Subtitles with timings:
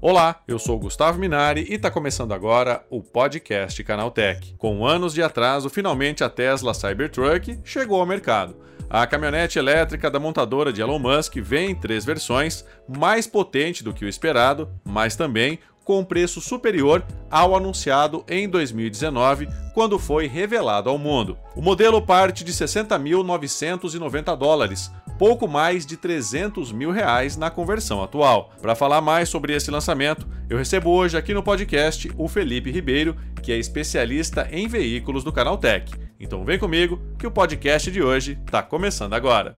[0.00, 4.54] Olá, eu sou Gustavo Minari e está começando agora o podcast Canaltech.
[4.56, 8.56] Com anos de atraso, finalmente a Tesla Cybertruck chegou ao mercado.
[8.88, 13.92] A caminhonete elétrica da montadora de Elon Musk vem em três versões, mais potente do
[13.92, 15.58] que o esperado, mas também
[15.88, 21.38] com preço superior ao anunciado em 2019, quando foi revelado ao mundo.
[21.56, 28.52] O modelo parte de 60.990 dólares, pouco mais de 300 mil reais na conversão atual.
[28.60, 33.16] Para falar mais sobre esse lançamento, eu recebo hoje aqui no podcast o Felipe Ribeiro,
[33.42, 35.90] que é especialista em veículos do Canal Tech.
[36.20, 39.56] Então vem comigo que o podcast de hoje está começando agora.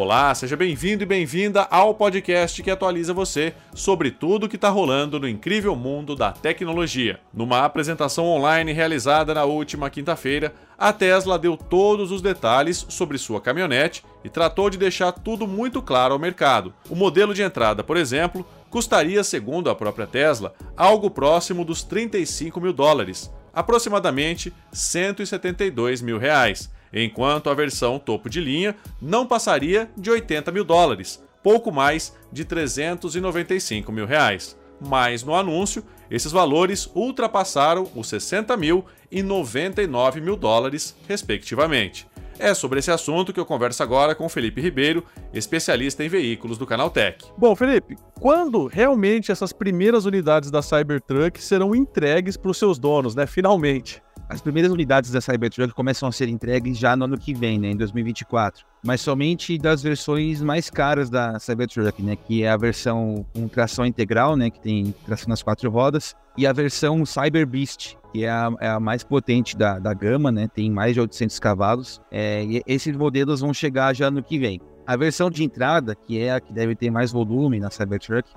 [0.00, 4.68] Olá, seja bem-vindo e bem-vinda ao podcast que atualiza você sobre tudo o que está
[4.68, 7.18] rolando no incrível mundo da tecnologia.
[7.34, 13.40] Numa apresentação online realizada na última quinta-feira, a Tesla deu todos os detalhes sobre sua
[13.40, 16.72] caminhonete e tratou de deixar tudo muito claro ao mercado.
[16.88, 22.60] O modelo de entrada, por exemplo, custaria, segundo a própria Tesla, algo próximo dos 35
[22.60, 30.10] mil dólares, aproximadamente 172 mil reais enquanto a versão topo de linha não passaria de
[30.10, 34.56] 80 mil dólares, pouco mais de 395 mil reais.
[34.80, 42.06] Mas no anúncio, esses valores ultrapassaram os 60 mil e 99 mil dólares, respectivamente.
[42.38, 46.66] É sobre esse assunto que eu converso agora com Felipe Ribeiro, especialista em veículos do
[46.66, 47.24] Canal Tech.
[47.36, 53.16] Bom, Felipe, quando realmente essas primeiras unidades da Cybertruck serão entregues para os seus donos,
[53.16, 53.26] né?
[53.26, 54.00] Finalmente.
[54.28, 57.70] As primeiras unidades da Cybertruck começam a ser entregues já no ano que vem, né,
[57.70, 58.66] em 2024.
[58.84, 63.86] Mas somente das versões mais caras da Cybertruck, né, que é a versão com tração
[63.86, 68.28] integral, né, que tem tração nas quatro rodas, e a versão Cyber Beast, que é
[68.28, 71.98] a, é a mais potente da, da gama, né, tem mais de 800 cavalos.
[72.10, 74.60] É, e esses modelos vão chegar já no que vem.
[74.86, 78.28] A versão de entrada, que é a que deve ter mais volume na Cybertruck,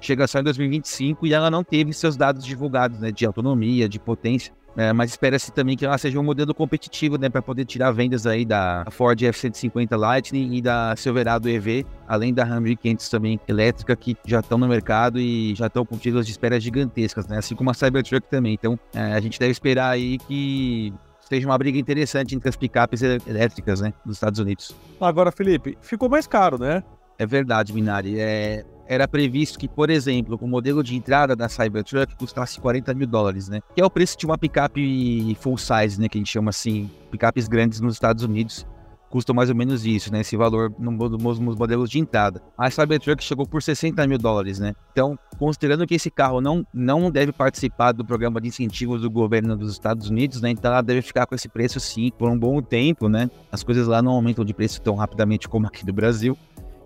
[0.00, 4.00] chega só em 2025 e ela não teve seus dados divulgados, né, de autonomia, de
[4.00, 4.54] potência.
[4.76, 8.26] É, mas espera-se também que ela seja um modelo competitivo, né, para poder tirar vendas
[8.26, 13.96] aí da Ford F-150 Lightning e da Silverado EV, além da Ram 1500 também elétrica,
[13.96, 17.54] que já estão no mercado e já estão com filas de espera gigantescas, né, assim
[17.54, 18.52] como a Cybertruck também.
[18.52, 23.02] Então, é, a gente deve esperar aí que seja uma briga interessante entre as picapes
[23.02, 24.76] elétricas, né, dos Estados Unidos.
[25.00, 26.82] Agora, Felipe, ficou mais caro, né?
[27.18, 28.20] É verdade, Minari.
[28.20, 33.06] É, era previsto que, por exemplo, o modelo de entrada da Cybertruck custasse 40 mil
[33.06, 33.60] dólares, né?
[33.74, 36.08] Que é o preço de uma picape full size, né?
[36.08, 38.66] Que a gente chama assim, picapes grandes nos Estados Unidos.
[39.08, 40.20] Custam mais ou menos isso, né?
[40.20, 42.42] Esse valor nos modelos de entrada.
[42.58, 44.74] A Cybertruck chegou por 60 mil dólares, né?
[44.90, 49.56] Então, considerando que esse carro não, não deve participar do programa de incentivos do governo
[49.56, 50.50] dos Estados Unidos, né?
[50.50, 53.30] Então ela deve ficar com esse preço sim por um bom tempo, né?
[53.50, 56.36] As coisas lá não aumentam de preço tão rapidamente como aqui do Brasil.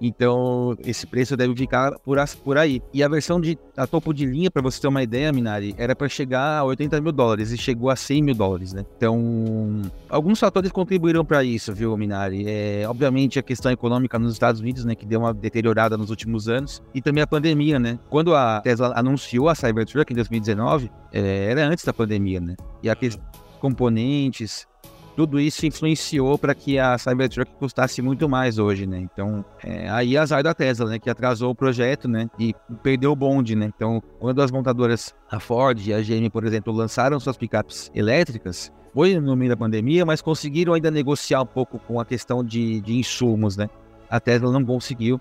[0.00, 2.80] Então, esse preço deve ficar por, por aí.
[2.92, 5.94] E a versão de a topo de linha, para você ter uma ideia, Minari, era
[5.94, 8.84] para chegar a 80 mil dólares e chegou a 100 mil dólares, né?
[8.96, 12.44] Então, alguns fatores contribuíram para isso, viu, Minari?
[12.46, 16.48] É, obviamente, a questão econômica nos Estados Unidos, né, que deu uma deteriorada nos últimos
[16.48, 17.98] anos, e também a pandemia, né?
[18.08, 22.56] Quando a Tesla anunciou a Cybertruck em 2019, é, era antes da pandemia, né?
[22.82, 23.22] E a questão
[23.60, 24.66] componentes,
[25.16, 28.98] tudo isso influenciou para que a Cybertruck custasse muito mais hoje, né?
[28.98, 30.98] Então, é, aí azar da Tesla, né?
[30.98, 32.28] Que atrasou o projeto, né?
[32.38, 33.70] E perdeu o bonde, né?
[33.74, 38.72] Então, quando as montadoras, a Ford e a GM, por exemplo, lançaram suas picapes elétricas,
[38.94, 42.80] foi no meio da pandemia, mas conseguiram ainda negociar um pouco com a questão de,
[42.80, 43.68] de insumos, né?
[44.08, 45.20] A Tesla não conseguiu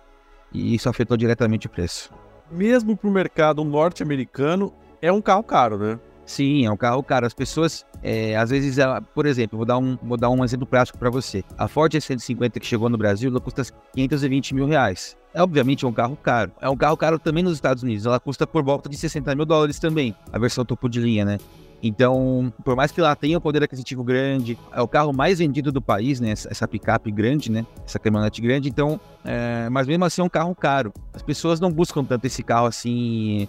[0.51, 2.11] e isso afetou diretamente o preço.
[2.51, 5.99] Mesmo para o mercado norte-americano, é um carro caro, né?
[6.25, 7.25] Sim, é um carro caro.
[7.25, 8.77] As pessoas, é, às vezes,
[9.13, 11.43] por exemplo, vou dar um, vou dar um exemplo prático para você.
[11.57, 15.17] A Ford E150 que chegou no Brasil, ela custa 520 mil reais.
[15.33, 16.51] É obviamente um carro caro.
[16.59, 18.05] É um carro caro também nos Estados Unidos.
[18.05, 21.37] Ela custa por volta de 60 mil dólares também, a versão topo de linha, né?
[21.81, 25.71] Então, por mais que ela tenha um poder aquisitivo grande, é o carro mais vendido
[25.71, 26.31] do país, né?
[26.31, 27.65] Essa, picape grande, né?
[27.85, 28.67] Essa caminhonete grande.
[28.67, 29.69] Então, é...
[29.69, 30.91] mas mesmo assim é um carro caro.
[31.13, 33.47] As pessoas não buscam tanto esse carro assim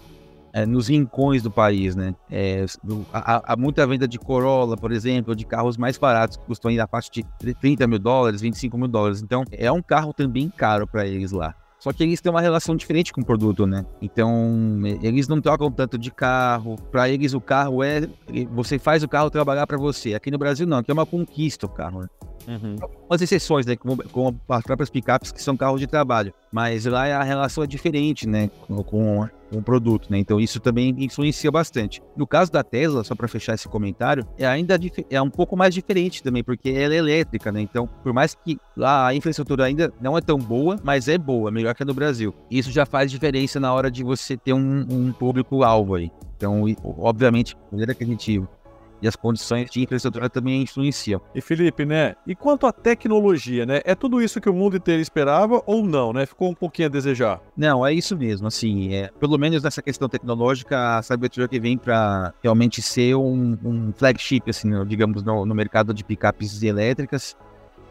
[0.52, 2.14] é, nos rincões do país, né?
[2.30, 2.64] É,
[3.12, 6.84] há, há, muita venda de Corolla, por exemplo, de carros mais baratos, que custam ainda
[6.84, 7.24] a faixa de
[7.54, 9.22] 30 mil dólares, 25 mil dólares.
[9.22, 11.54] Então, é um carro também caro para eles lá.
[11.80, 13.86] Só que eles têm uma relação diferente com o produto, né?
[14.02, 16.76] Então, eles não trocam tanto de carro.
[16.90, 18.06] Para eles, o carro é.
[18.52, 20.12] Você faz o carro trabalhar para você.
[20.12, 20.78] Aqui no Brasil, não.
[20.78, 22.08] Aqui é uma conquista o carro, né?
[22.46, 22.76] Uhum.
[23.08, 23.76] As exceções, né?
[23.76, 26.32] Como, como, as próprias picapes que são carros de trabalho.
[26.52, 28.50] Mas lá a relação é diferente, né?
[28.66, 30.18] Com, com, o produto, né?
[30.18, 32.00] Então isso também influencia bastante.
[32.16, 34.78] No caso da Tesla, só para fechar esse comentário, é ainda
[35.10, 37.60] é um pouco mais diferente também, porque ela é elétrica, né?
[37.60, 41.50] Então, por mais que lá a infraestrutura ainda não é tão boa, mas é boa,
[41.50, 42.34] melhor que a no Brasil.
[42.50, 46.12] Isso já faz diferença na hora de você ter um, um público-alvo aí.
[46.36, 46.64] Então,
[46.98, 48.42] obviamente, a maneira que a gente
[49.02, 51.20] e as condições de infraestrutura também influenciam.
[51.34, 52.14] E Felipe, né?
[52.26, 53.80] E quanto à tecnologia, né?
[53.84, 56.26] É tudo isso que o mundo inteiro esperava ou não, né?
[56.26, 57.40] Ficou um pouquinho a desejar?
[57.56, 58.46] Não, é isso mesmo.
[58.46, 63.92] Assim, é, pelo menos nessa questão tecnológica, a Cybertruck vem para realmente ser um, um
[63.92, 67.36] flagship, assim, digamos, no, no mercado de picapes elétricas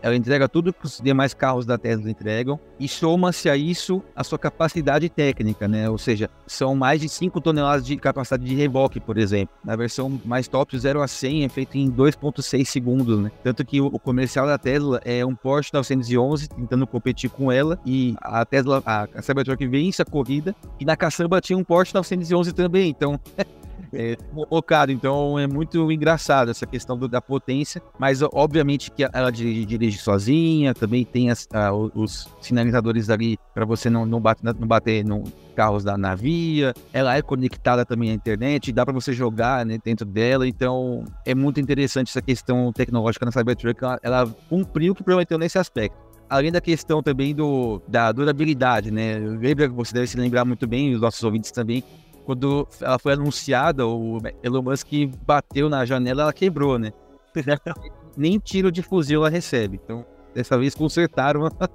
[0.01, 4.23] ela entrega tudo que os demais carros da Tesla entregam e soma-se a isso a
[4.23, 5.89] sua capacidade técnica, né?
[5.89, 9.53] Ou seja, são mais de 5 toneladas de capacidade de reboque, por exemplo.
[9.63, 13.31] Na versão mais top, 0 a 100 é feito em 2.6 segundos, né?
[13.43, 18.15] Tanto que o comercial da Tesla é um Porsche 911 tentando competir com ela e
[18.21, 22.89] a Tesla, a, Cybertruck vence a corrida e na caçamba tinha um Porsche 911 também,
[22.89, 23.19] então
[23.93, 24.17] é,
[24.49, 24.91] focado.
[24.91, 29.97] Então é muito engraçado essa questão do, da potência, mas obviamente que ela dirige, dirige
[29.97, 35.03] sozinha, também tem as, a, os sinalizadores ali para você não, não, bate, não bater
[35.03, 35.23] no
[35.55, 36.73] carros da navia.
[36.93, 40.47] Ela é conectada também à internet, dá para você jogar né, dentro dela.
[40.47, 43.83] Então é muito interessante essa questão tecnológica na Cybertruck.
[43.83, 48.91] Ela, ela cumpriu o que prometeu nesse aspecto além da questão também do, da durabilidade,
[48.91, 49.17] né?
[49.17, 51.83] Lembra, você deve se lembrar muito bem, os nossos ouvintes também,
[52.29, 54.87] quando ela foi anunciada, o Elon Musk
[55.25, 56.93] bateu na janela, ela quebrou, né?
[58.15, 59.79] Nem tiro de fuzil ela recebe.
[59.83, 61.69] Então, dessa vez consertaram a,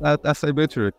[0.00, 0.96] a, a Cybertruck.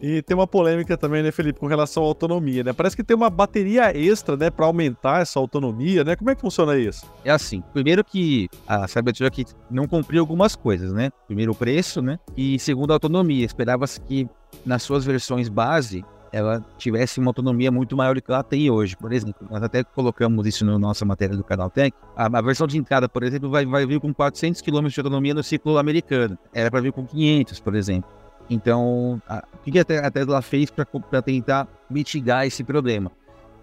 [0.00, 2.72] E tem uma polêmica também, né, Felipe, com relação à autonomia, né?
[2.72, 6.14] Parece que tem uma bateria extra, né, para aumentar essa autonomia, né?
[6.14, 7.04] Como é que funciona isso?
[7.24, 11.10] É assim, primeiro que a Cybertruck não cumpriu algumas coisas, né?
[11.26, 12.20] Primeiro o preço, né?
[12.36, 14.28] E segundo a autonomia, esperava-se que
[14.64, 16.04] nas suas versões base
[16.36, 18.94] ela tivesse uma autonomia muito maior do que ela tem hoje.
[18.94, 21.96] Por exemplo, nós até colocamos isso na nossa matéria do Canal Tech.
[22.14, 25.32] A, a versão de entrada, por exemplo, vai, vai vir com 400 km de autonomia
[25.32, 26.36] no ciclo americano.
[26.52, 28.10] Era para vir com 500, por exemplo.
[28.50, 33.10] Então, a, o que a Tesla fez para tentar mitigar esse problema?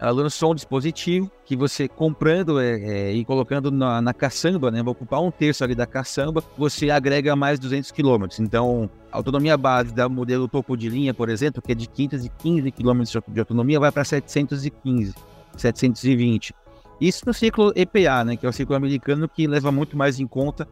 [0.03, 4.83] Ela lançou um dispositivo que você comprando é, é, e colocando na, na caçamba, né,
[4.83, 8.25] vai ocupar um terço ali da caçamba, você agrega mais 200 km.
[8.41, 12.69] Então, a autonomia base da modelo topo de linha, por exemplo, que é de 515
[12.71, 15.15] km de autonomia, vai para 715,
[15.55, 16.53] 720.
[16.99, 20.27] Isso no ciclo EPA, né, que é o ciclo americano que leva muito mais em
[20.27, 20.67] conta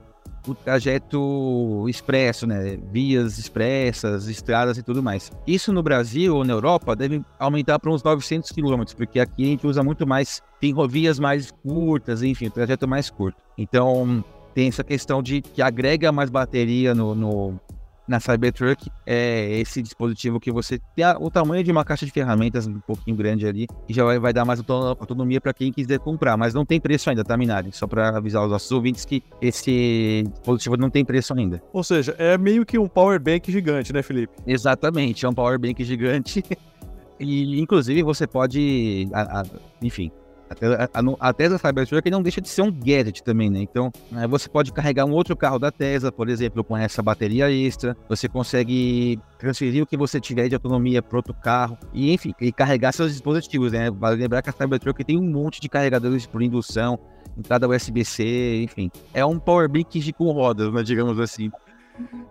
[0.47, 2.77] o trajeto expresso, né?
[2.91, 5.31] Vias expressas, estradas e tudo mais.
[5.45, 9.47] Isso no Brasil ou na Europa deve aumentar para uns 900 quilômetros, porque aqui a
[9.47, 13.37] gente usa muito mais, tem rovias mais curtas, enfim, o trajeto é mais curto.
[13.57, 14.23] Então,
[14.53, 17.59] tem essa questão de que agrega mais bateria no, no
[18.07, 22.11] na Cybertruck é esse dispositivo que você tem a, o tamanho de uma caixa de
[22.11, 25.99] ferramentas um pouquinho grande ali e já vai, vai dar mais autonomia para quem quiser
[25.99, 27.71] comprar, mas não tem preço ainda, tá, Minari?
[27.71, 31.61] Só para avisar os nossos ouvintes que esse dispositivo não tem preço ainda.
[31.71, 34.33] Ou seja, é meio que um power bank gigante, né, Felipe?
[34.45, 36.43] Exatamente, é um power bank gigante.
[37.19, 39.45] e inclusive você pode, a, a,
[39.81, 40.11] enfim,
[40.93, 43.59] a, a, Tesla Cybertruck não deixa de ser um gadget também, né?
[43.59, 47.51] Então, né, você pode carregar um outro carro da Tesla, por exemplo, com essa bateria
[47.51, 47.95] extra.
[48.09, 52.51] Você consegue transferir o que você tiver de autonomia para outro carro e, enfim, e
[52.51, 53.89] carregar seus dispositivos, né?
[53.89, 56.99] Vale lembrar que a Cybertruck tem um monte de carregadores por indução,
[57.37, 58.91] entrada USB-C, enfim.
[59.13, 61.51] É um power bank com rodas, né, digamos assim.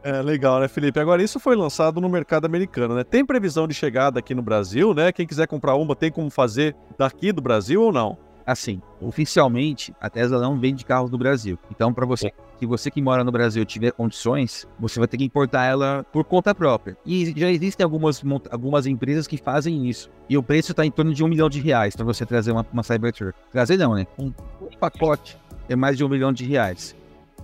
[0.02, 0.98] É legal, né, Felipe?
[0.98, 3.04] Agora, isso foi lançado no mercado americano, né?
[3.04, 5.12] Tem previsão de chegada aqui no Brasil, né?
[5.12, 8.16] Quem quiser comprar uma, tem como fazer daqui do Brasil ou não?
[8.46, 11.58] Assim, oficialmente, a Tesla não vende carros do Brasil.
[11.70, 15.24] Então, para você, se você que mora no Brasil tiver condições, você vai ter que
[15.24, 16.96] importar ela por conta própria.
[17.06, 20.10] E já existem algumas, algumas empresas que fazem isso.
[20.28, 22.66] E o preço está em torno de um milhão de reais para você trazer uma,
[22.72, 23.38] uma Cybertruck.
[23.52, 24.06] Trazer não, né?
[24.18, 24.32] Um
[24.80, 26.96] pacote é mais de um milhão de reais.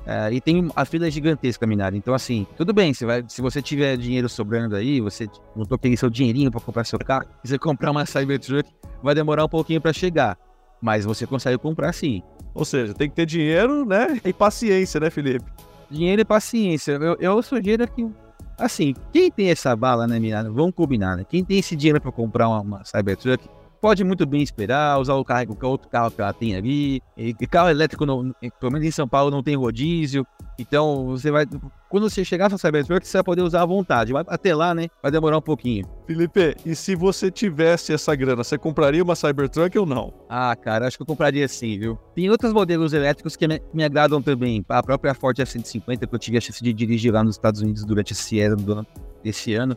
[0.05, 1.97] Uh, e tem a fila é gigantesca, Minari.
[1.97, 5.97] Então, assim, tudo bem, você vai, se você tiver dinheiro sobrando aí, você não aquele
[5.97, 8.71] seu dinheirinho para comprar seu carro, se você comprar uma Cybertruck,
[9.03, 10.39] vai demorar um pouquinho para chegar.
[10.81, 12.23] Mas você consegue comprar sim.
[12.55, 14.21] Ou seja, tem que ter dinheiro, né?
[14.25, 15.45] E paciência, né, Felipe?
[15.91, 16.93] Dinheiro e paciência.
[16.93, 18.09] Eu, eu sugiro que,
[18.59, 20.49] assim, quem tem essa bala, né, Minari?
[20.51, 21.27] Vamos combinar, né?
[21.29, 23.49] Quem tem esse dinheiro para comprar uma, uma Cybertruck,
[23.81, 27.03] pode muito bem esperar, usar o carro, o outro carro que ela tem ali.
[27.17, 30.27] E, carro elétrico, no, pelo menos em São Paulo, não tem rodízio.
[30.59, 31.47] Então, você vai.
[31.89, 34.13] Quando você chegar na Cybertruck, você vai poder usar à vontade.
[34.13, 34.89] Vai até lá, né?
[35.03, 35.87] Vai demorar um pouquinho.
[36.07, 40.13] Felipe, e se você tivesse essa grana, você compraria uma Cybertruck ou não?
[40.29, 41.99] Ah, cara, acho que eu compraria sim, viu?
[42.15, 44.65] Tem outros modelos elétricos que me, me agradam também.
[44.69, 47.85] A própria Ford F-150, que eu tive a chance de dirigir lá nos Estados Unidos
[47.85, 48.87] durante esse ano,
[49.23, 49.77] desse ano.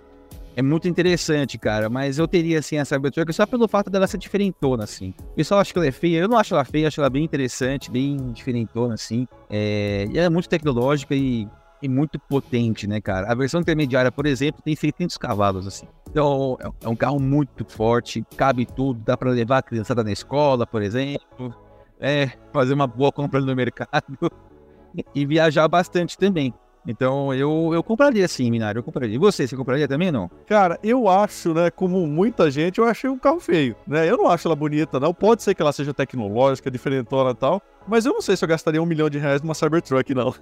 [0.59, 4.17] É muito interessante, cara, mas eu teria, assim, a Cybertruck só pelo fato dela ser
[4.17, 5.13] diferentona, assim.
[5.31, 7.23] O pessoal acha que ela é feia, eu não acho ela feia, acho ela bem
[7.23, 9.25] interessante, bem diferentona, assim.
[9.49, 10.05] É...
[10.11, 11.47] E ela é muito tecnológica e,
[11.81, 13.31] e muito potente, né, cara?
[13.31, 15.87] A versão intermediária, por exemplo, tem 600 cavalos, assim.
[16.11, 20.11] Então, é, é um carro muito forte, cabe tudo, dá para levar a criançada na
[20.11, 21.55] escola, por exemplo.
[22.01, 24.29] É, fazer uma boa compra no mercado
[25.15, 26.53] e viajar bastante também.
[26.87, 29.15] Então eu, eu compraria sim, Minário, eu compraria.
[29.15, 30.29] E você, você compraria também não?
[30.47, 34.09] Cara, eu acho, né, como muita gente, eu achei um carro feio, né?
[34.09, 35.13] Eu não acho ela bonita, não.
[35.13, 38.49] Pode ser que ela seja tecnológica, diferentona e tal, mas eu não sei se eu
[38.49, 40.33] gastaria um milhão de reais numa Cybertruck, não.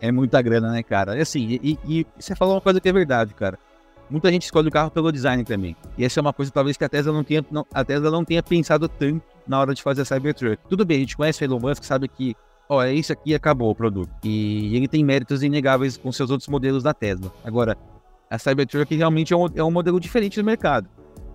[0.00, 1.20] é muita grana, né, cara?
[1.20, 3.58] Assim, e, e você falou uma coisa que é verdade, cara.
[4.10, 5.74] Muita gente escolhe o carro pelo design também.
[5.96, 8.24] E essa é uma coisa talvez que a Tesla não tenha, não, a Tesla não
[8.24, 10.58] tenha pensado tanto na hora de fazer a Cybertruck.
[10.68, 12.36] Tudo bem, a gente conhece o Elon Musk, sabe que
[12.68, 14.10] ó, é isso aqui acabou o produto.
[14.22, 17.32] E ele tem méritos inegáveis com seus outros modelos da Tesla.
[17.44, 17.76] Agora,
[18.30, 20.88] a Cybertruck realmente é um, é um modelo diferente do mercado.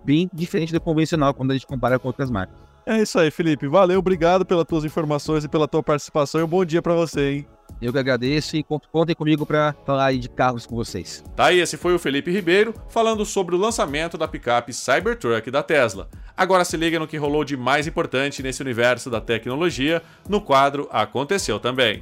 [0.03, 2.57] Bem diferente do convencional quando a gente compara com outras marcas.
[2.85, 3.67] É isso aí, Felipe.
[3.67, 6.41] Valeu, obrigado pelas tuas informações e pela tua participação.
[6.41, 7.47] E um bom dia para você, hein?
[7.81, 11.23] Eu que agradeço e contem comigo para falar aí de carros com vocês.
[11.35, 15.63] Tá aí, esse foi o Felipe Ribeiro falando sobre o lançamento da picape Cybertruck da
[15.63, 16.09] Tesla.
[16.39, 20.87] Agora se liga no que rolou de mais importante nesse universo da tecnologia no quadro
[20.89, 22.01] Aconteceu Também.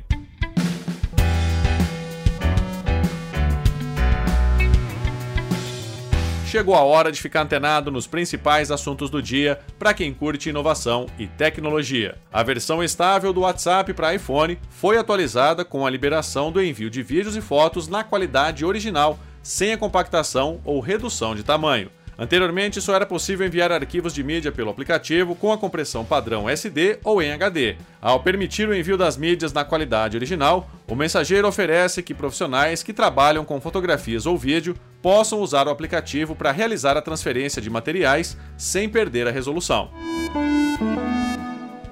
[6.46, 11.08] Chegou a hora de ficar antenado nos principais assuntos do dia para quem curte inovação
[11.17, 12.15] e tecnologia.
[12.32, 17.01] A versão estável do WhatsApp para iPhone foi atualizada com a liberação do envio de
[17.01, 21.89] vídeos e fotos na qualidade original, sem a compactação ou redução de tamanho.
[22.17, 26.97] Anteriormente, só era possível enviar arquivos de mídia pelo aplicativo com a compressão padrão SD
[27.03, 27.75] ou em HD.
[28.01, 32.93] Ao permitir o envio das mídias na qualidade original, o mensageiro oferece que profissionais que
[32.93, 38.36] trabalham com fotografias ou vídeo possam usar o aplicativo para realizar a transferência de materiais
[38.57, 39.91] sem perder a resolução.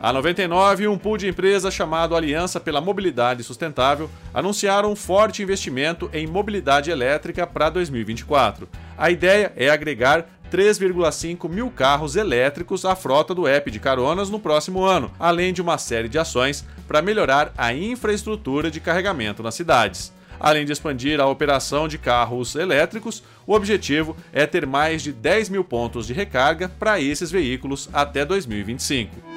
[0.01, 5.41] A 99 e um pool de empresas chamado Aliança pela Mobilidade Sustentável anunciaram um forte
[5.41, 8.67] investimento em mobilidade elétrica para 2024.
[8.97, 14.39] A ideia é agregar 3,5 mil carros elétricos à frota do app de caronas no
[14.39, 19.55] próximo ano, além de uma série de ações para melhorar a infraestrutura de carregamento nas
[19.55, 20.13] cidades.
[20.39, 25.49] Além de expandir a operação de carros elétricos, o objetivo é ter mais de 10
[25.49, 29.34] mil pontos de recarga para esses veículos até 2025.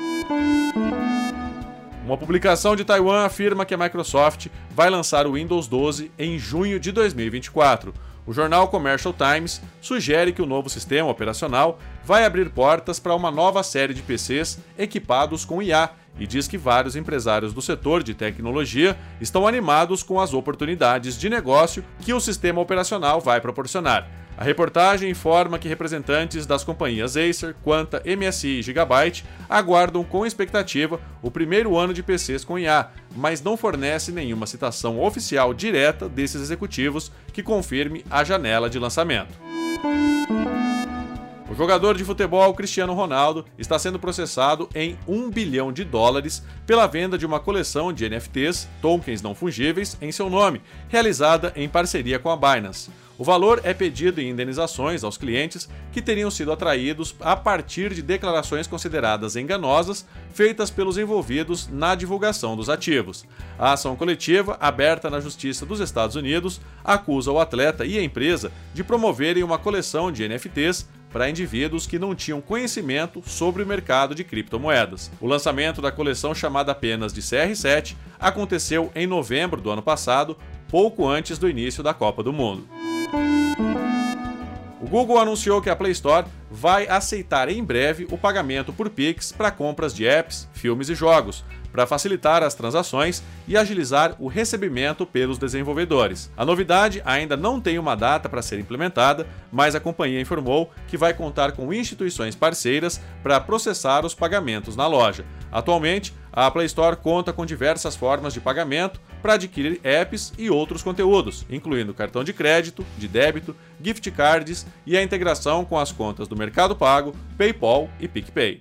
[2.05, 6.81] Uma publicação de Taiwan afirma que a Microsoft vai lançar o Windows 12 em junho
[6.81, 7.93] de 2024.
[8.27, 13.31] O jornal Commercial Times sugere que o novo sistema operacional vai abrir portas para uma
[13.31, 18.15] nova série de PCs equipados com IA e diz que vários empresários do setor de
[18.15, 24.07] tecnologia estão animados com as oportunidades de negócio que o sistema operacional vai proporcionar.
[24.39, 31.01] A reportagem informa que representantes das companhias Acer, Quanta, MSI e Gigabyte aguardam com expectativa
[31.21, 36.41] o primeiro ano de PCs com IA, mas não fornece nenhuma citação oficial direta desses
[36.41, 39.35] executivos que confirme a janela de lançamento.
[41.59, 47.19] Jogador de futebol Cristiano Ronaldo está sendo processado em 1 bilhão de dólares pela venda
[47.19, 52.31] de uma coleção de NFTs, tokens não fungíveis, em seu nome, realizada em parceria com
[52.31, 52.93] a Binance.
[53.19, 58.03] O valor é pedido em indenizações aos clientes que teriam sido atraídos a partir de
[58.03, 63.27] declarações consideradas enganosas feitas pelos envolvidos na divulgação dos ativos.
[63.59, 68.53] A ação coletiva, aberta na Justiça dos Estados Unidos, acusa o atleta e a empresa
[68.73, 74.15] de promoverem uma coleção de NFTs para indivíduos que não tinham conhecimento sobre o mercado
[74.15, 75.11] de criptomoedas.
[75.21, 80.37] O lançamento da coleção chamada apenas de CR7 aconteceu em novembro do ano passado,
[80.69, 82.69] pouco antes do início da Copa do Mundo.
[84.81, 89.33] O Google anunciou que a Play Store vai aceitar em breve o pagamento por Pix
[89.33, 95.07] para compras de apps, filmes e jogos, para facilitar as transações e agilizar o recebimento
[95.07, 96.31] pelos desenvolvedores.
[96.37, 100.97] A novidade ainda não tem uma data para ser implementada, mas a companhia informou que
[100.97, 105.25] vai contar com instituições parceiras para processar os pagamentos na loja.
[105.51, 110.83] Atualmente, a Play Store conta com diversas formas de pagamento para adquirir apps e outros
[110.83, 116.29] conteúdos, incluindo cartão de crédito, de débito, gift cards e a integração com as contas
[116.29, 118.61] do Mercado Pago, PayPal e PicPay.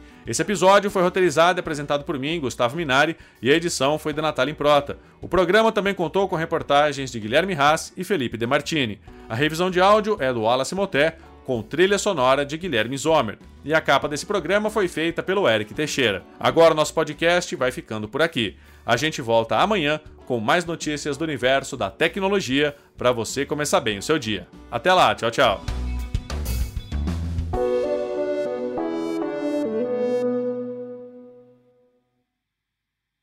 [0.25, 4.21] Esse episódio foi roteirizado e apresentado por mim, Gustavo Minari, e a edição foi da
[4.21, 4.97] Natália Improta.
[5.19, 8.99] O programa também contou com reportagens de Guilherme Haas e Felipe De Martini.
[9.27, 13.37] A revisão de áudio é do Wallace Moté, com trilha sonora de Guilherme Zomer.
[13.65, 16.23] E a capa desse programa foi feita pelo Eric Teixeira.
[16.39, 18.55] Agora nosso podcast vai ficando por aqui.
[18.85, 23.97] A gente volta amanhã com mais notícias do universo da tecnologia para você começar bem
[23.97, 24.47] o seu dia.
[24.71, 25.90] Até lá, tchau, tchau.